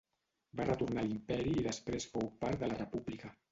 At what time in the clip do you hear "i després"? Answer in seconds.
1.59-2.09